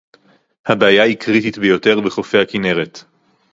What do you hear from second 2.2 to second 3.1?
הכינרת